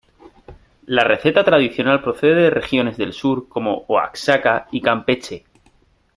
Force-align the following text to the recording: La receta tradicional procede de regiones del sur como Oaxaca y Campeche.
La 0.87 1.03
receta 1.03 1.43
tradicional 1.43 2.01
procede 2.01 2.41
de 2.41 2.49
regiones 2.49 2.97
del 2.97 3.13
sur 3.13 3.47
como 3.47 3.85
Oaxaca 3.87 4.65
y 4.71 4.81
Campeche. 4.81 5.45